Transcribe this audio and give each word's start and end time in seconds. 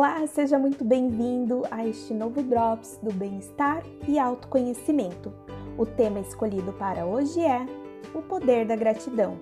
Olá, 0.00 0.24
seja 0.28 0.60
muito 0.60 0.84
bem-vindo 0.84 1.64
a 1.72 1.84
este 1.84 2.14
novo 2.14 2.40
Drops 2.40 3.00
do 3.02 3.12
Bem-Estar 3.12 3.82
e 4.06 4.16
Autoconhecimento. 4.16 5.34
O 5.76 5.84
tema 5.84 6.20
escolhido 6.20 6.72
para 6.72 7.04
hoje 7.04 7.40
é 7.40 7.66
o 8.14 8.22
poder 8.22 8.64
da 8.64 8.76
gratidão. 8.76 9.40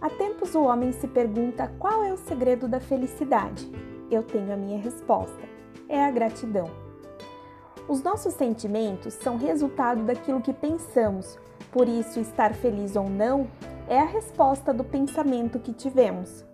Há 0.00 0.10
tempos 0.10 0.56
o 0.56 0.64
homem 0.64 0.90
se 0.90 1.06
pergunta 1.06 1.72
qual 1.78 2.02
é 2.02 2.12
o 2.12 2.16
segredo 2.16 2.66
da 2.66 2.80
felicidade. 2.80 3.70
Eu 4.10 4.24
tenho 4.24 4.52
a 4.52 4.56
minha 4.56 4.80
resposta: 4.80 5.48
é 5.88 6.04
a 6.04 6.10
gratidão. 6.10 6.68
Os 7.86 8.02
nossos 8.02 8.34
sentimentos 8.34 9.14
são 9.14 9.36
resultado 9.36 10.02
daquilo 10.02 10.42
que 10.42 10.52
pensamos, 10.52 11.38
por 11.70 11.88
isso, 11.88 12.18
estar 12.18 12.52
feliz 12.52 12.96
ou 12.96 13.08
não 13.08 13.46
é 13.86 14.00
a 14.00 14.06
resposta 14.06 14.74
do 14.74 14.82
pensamento 14.82 15.60
que 15.60 15.72
tivemos. 15.72 16.44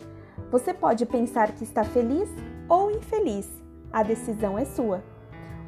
Você 0.50 0.74
pode 0.74 1.06
pensar 1.06 1.52
que 1.52 1.64
está 1.64 1.84
feliz 1.84 2.28
ou 2.68 2.90
infeliz, 2.90 3.48
a 3.92 4.02
decisão 4.02 4.58
é 4.58 4.64
sua. 4.64 5.02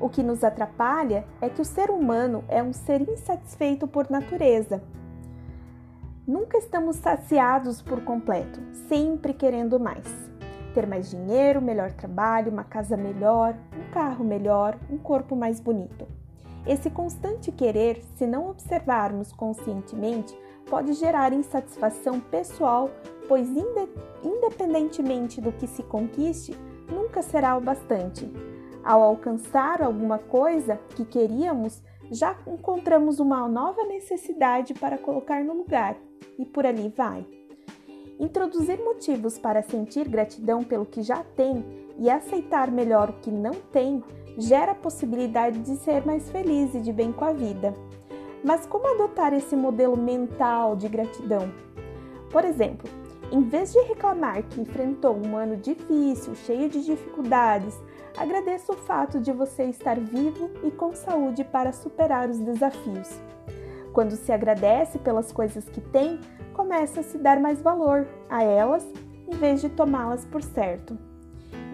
O 0.00 0.08
que 0.08 0.22
nos 0.22 0.42
atrapalha 0.42 1.24
é 1.40 1.48
que 1.48 1.60
o 1.60 1.64
ser 1.64 1.90
humano 1.90 2.44
é 2.48 2.62
um 2.62 2.72
ser 2.72 3.00
insatisfeito 3.08 3.86
por 3.86 4.10
natureza. 4.10 4.82
Nunca 6.26 6.56
estamos 6.58 6.96
saciados 6.96 7.82
por 7.82 8.02
completo, 8.02 8.58
sempre 8.88 9.34
querendo 9.34 9.78
mais. 9.78 10.06
Ter 10.72 10.86
mais 10.86 11.10
dinheiro, 11.10 11.60
melhor 11.60 11.92
trabalho, 11.92 12.50
uma 12.50 12.64
casa 12.64 12.96
melhor, 12.96 13.54
um 13.76 13.92
carro 13.92 14.24
melhor, 14.24 14.76
um 14.90 14.96
corpo 14.96 15.36
mais 15.36 15.60
bonito. 15.60 16.08
Esse 16.66 16.88
constante 16.88 17.52
querer, 17.52 18.02
se 18.16 18.26
não 18.26 18.48
observarmos 18.48 19.32
conscientemente, 19.32 20.36
pode 20.68 20.94
gerar 20.94 21.32
insatisfação 21.32 22.18
pessoal, 22.18 22.90
pois, 23.28 23.48
independentemente 24.24 25.40
do 25.42 25.52
que 25.52 25.66
se 25.66 25.82
conquiste, 25.82 26.56
nunca 26.90 27.22
será 27.22 27.56
o 27.56 27.60
bastante. 27.60 28.30
Ao 28.82 29.02
alcançar 29.02 29.82
alguma 29.82 30.18
coisa 30.18 30.78
que 30.94 31.04
queríamos, 31.04 31.82
já 32.10 32.36
encontramos 32.46 33.18
uma 33.18 33.48
nova 33.48 33.84
necessidade 33.84 34.74
para 34.74 34.98
colocar 34.98 35.42
no 35.42 35.54
lugar, 35.54 35.96
e 36.38 36.44
por 36.44 36.66
ali 36.66 36.92
vai. 36.94 37.26
Introduzir 38.18 38.78
motivos 38.78 39.38
para 39.38 39.62
sentir 39.62 40.08
gratidão 40.08 40.62
pelo 40.62 40.86
que 40.86 41.02
já 41.02 41.24
tem 41.36 41.64
e 41.98 42.10
aceitar 42.10 42.70
melhor 42.70 43.10
o 43.10 43.20
que 43.20 43.30
não 43.30 43.52
tem 43.52 44.02
gera 44.36 44.72
a 44.72 44.76
possibilidade 44.76 45.60
de 45.60 45.76
ser 45.76 46.04
mais 46.04 46.30
feliz 46.30 46.74
e 46.74 46.80
de 46.80 46.92
bem 46.92 47.12
com 47.12 47.24
a 47.24 47.32
vida. 47.32 47.74
Mas 48.42 48.66
como 48.66 48.86
adotar 48.86 49.32
esse 49.32 49.56
modelo 49.56 49.96
mental 49.96 50.76
de 50.76 50.88
gratidão? 50.88 51.50
Por 52.30 52.44
exemplo, 52.44 52.88
em 53.34 53.42
vez 53.42 53.72
de 53.72 53.80
reclamar 53.80 54.44
que 54.44 54.60
enfrentou 54.60 55.16
um 55.16 55.36
ano 55.36 55.56
difícil, 55.56 56.36
cheio 56.36 56.68
de 56.68 56.84
dificuldades, 56.84 57.76
agradeça 58.16 58.72
o 58.72 58.76
fato 58.76 59.18
de 59.18 59.32
você 59.32 59.64
estar 59.64 59.98
vivo 59.98 60.50
e 60.62 60.70
com 60.70 60.94
saúde 60.94 61.42
para 61.42 61.72
superar 61.72 62.30
os 62.30 62.38
desafios. 62.38 63.20
Quando 63.92 64.12
se 64.12 64.30
agradece 64.30 65.00
pelas 65.00 65.32
coisas 65.32 65.68
que 65.68 65.80
tem, 65.80 66.20
começa 66.52 67.00
a 67.00 67.02
se 67.02 67.18
dar 67.18 67.40
mais 67.40 67.60
valor 67.60 68.06
a 68.30 68.44
elas 68.44 68.86
em 69.26 69.36
vez 69.36 69.60
de 69.60 69.68
tomá-las 69.68 70.24
por 70.24 70.40
certo. 70.40 70.96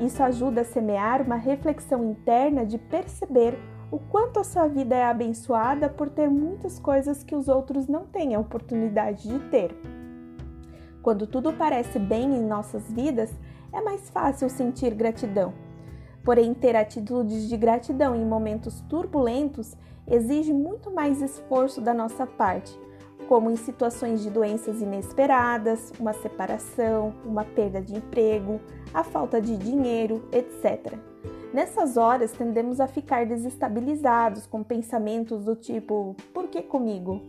Isso 0.01 0.23
ajuda 0.23 0.63
a 0.63 0.65
semear 0.65 1.21
uma 1.21 1.37
reflexão 1.37 2.11
interna 2.11 2.65
de 2.65 2.79
perceber 2.79 3.59
o 3.91 3.99
quanto 3.99 4.41
a 4.41 4.45
sua 4.45 4.67
vida 4.67 4.95
é 4.97 5.05
abençoada 5.05 5.91
por 5.91 6.09
ter 6.09 6.31
muitas 6.31 6.79
coisas 6.79 7.23
que 7.23 7.37
os 7.37 7.49
outros 7.49 7.87
não 7.87 8.07
têm 8.07 8.35
a 8.35 8.41
oportunidade 8.41 9.29
de 9.29 9.39
ter. 9.51 10.00
Quando 11.03 11.27
tudo 11.27 11.53
parece 11.53 11.99
bem 11.99 12.37
em 12.37 12.47
nossas 12.47 12.91
vidas, 12.91 13.31
é 13.73 13.81
mais 13.81 14.11
fácil 14.11 14.51
sentir 14.51 14.95
gratidão. 14.95 15.53
Porém, 16.23 16.53
ter 16.53 16.77
atitudes 16.77 17.49
de 17.49 17.57
gratidão 17.57 18.15
em 18.15 18.25
momentos 18.25 18.81
turbulentos 18.83 19.75
exige 20.07 20.53
muito 20.53 20.91
mais 20.91 21.23
esforço 21.23 21.81
da 21.81 21.95
nossa 21.95 22.27
parte, 22.27 22.79
como 23.29 23.51
em 23.51 23.57
situações 23.57 24.23
de 24.23 24.29
doenças 24.29 24.83
inesperadas, 24.83 25.93
uma 25.99 26.13
separação, 26.13 27.15
uma 27.25 27.45
perda 27.45 27.81
de 27.81 27.97
emprego, 27.97 28.61
a 28.93 29.03
falta 29.03 29.41
de 29.41 29.57
dinheiro, 29.57 30.23
etc. 30.33 30.99
Nessas 31.53 31.97
horas 31.97 32.33
tendemos 32.33 32.81
a 32.81 32.87
ficar 32.87 33.27
desestabilizados 33.27 34.47
com 34.47 34.63
pensamentos 34.63 35.45
do 35.45 35.57
tipo: 35.57 36.15
por 36.35 36.49
que 36.49 36.63
comigo? 36.63 37.23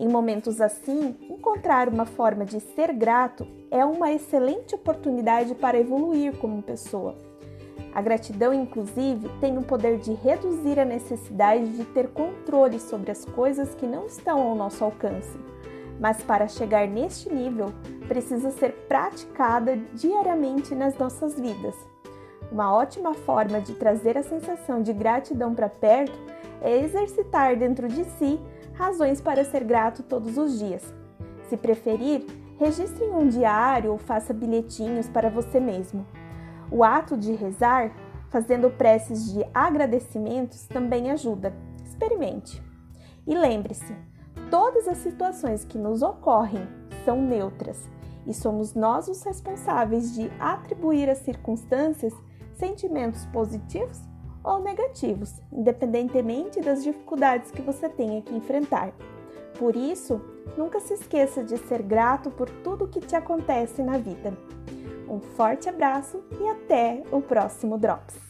Em 0.00 0.08
momentos 0.08 0.62
assim, 0.62 1.14
encontrar 1.28 1.86
uma 1.86 2.06
forma 2.06 2.46
de 2.46 2.58
ser 2.58 2.90
grato 2.94 3.46
é 3.70 3.84
uma 3.84 4.10
excelente 4.10 4.74
oportunidade 4.74 5.54
para 5.54 5.78
evoluir 5.78 6.32
como 6.38 6.62
pessoa. 6.62 7.14
A 7.94 8.00
gratidão, 8.00 8.54
inclusive, 8.54 9.28
tem 9.42 9.58
o 9.58 9.62
poder 9.62 9.98
de 9.98 10.14
reduzir 10.14 10.80
a 10.80 10.86
necessidade 10.86 11.76
de 11.76 11.84
ter 11.84 12.08
controle 12.08 12.80
sobre 12.80 13.10
as 13.10 13.26
coisas 13.26 13.74
que 13.74 13.86
não 13.86 14.06
estão 14.06 14.40
ao 14.40 14.54
nosso 14.54 14.82
alcance. 14.82 15.38
Mas 16.00 16.22
para 16.22 16.48
chegar 16.48 16.88
neste 16.88 17.30
nível, 17.30 17.70
precisa 18.08 18.50
ser 18.52 18.72
praticada 18.88 19.76
diariamente 19.92 20.74
nas 20.74 20.96
nossas 20.96 21.38
vidas. 21.38 21.74
Uma 22.50 22.72
ótima 22.72 23.12
forma 23.12 23.60
de 23.60 23.74
trazer 23.74 24.16
a 24.16 24.22
sensação 24.22 24.82
de 24.82 24.94
gratidão 24.94 25.54
para 25.54 25.68
perto 25.68 26.18
é 26.62 26.78
exercitar 26.78 27.54
dentro 27.54 27.86
de 27.86 28.04
si 28.04 28.40
razões 28.80 29.20
para 29.20 29.44
ser 29.44 29.62
grato 29.62 30.02
todos 30.02 30.38
os 30.38 30.58
dias. 30.58 30.82
Se 31.50 31.56
preferir, 31.56 32.24
registre 32.58 33.04
em 33.04 33.12
um 33.12 33.28
diário 33.28 33.92
ou 33.92 33.98
faça 33.98 34.32
bilhetinhos 34.32 35.06
para 35.06 35.28
você 35.28 35.60
mesmo. 35.60 36.06
O 36.70 36.82
ato 36.82 37.14
de 37.14 37.32
rezar, 37.32 37.92
fazendo 38.30 38.70
preces 38.70 39.32
de 39.32 39.44
agradecimentos, 39.52 40.66
também 40.66 41.10
ajuda. 41.10 41.52
Experimente. 41.84 42.62
E 43.26 43.36
lembre-se, 43.36 43.94
todas 44.50 44.88
as 44.88 44.96
situações 44.98 45.62
que 45.62 45.76
nos 45.76 46.00
ocorrem 46.00 46.66
são 47.04 47.20
neutras 47.20 47.86
e 48.26 48.32
somos 48.32 48.74
nós 48.74 49.08
os 49.08 49.22
responsáveis 49.22 50.14
de 50.14 50.30
atribuir 50.40 51.10
às 51.10 51.18
circunstâncias 51.18 52.14
sentimentos 52.54 53.26
positivos 53.26 54.09
ou 54.42 54.60
negativos, 54.60 55.40
independentemente 55.52 56.60
das 56.60 56.82
dificuldades 56.82 57.50
que 57.50 57.62
você 57.62 57.88
tenha 57.88 58.22
que 58.22 58.34
enfrentar. 58.34 58.92
Por 59.58 59.76
isso, 59.76 60.20
nunca 60.56 60.80
se 60.80 60.94
esqueça 60.94 61.44
de 61.44 61.58
ser 61.58 61.82
grato 61.82 62.30
por 62.30 62.48
tudo 62.48 62.88
que 62.88 63.00
te 63.00 63.14
acontece 63.14 63.82
na 63.82 63.98
vida. 63.98 64.32
Um 65.08 65.20
forte 65.20 65.68
abraço 65.68 66.22
e 66.40 66.48
até 66.48 67.02
o 67.10 67.20
próximo 67.20 67.76
Drops! 67.76 68.29